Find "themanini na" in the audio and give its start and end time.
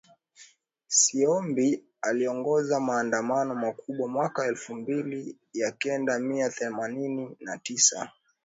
6.49-7.57